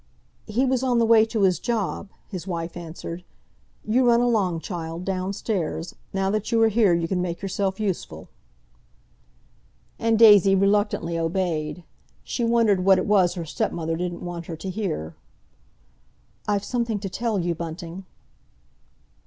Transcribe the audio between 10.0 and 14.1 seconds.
Daisy reluctantly obeyed. She wondered what it was her stepmother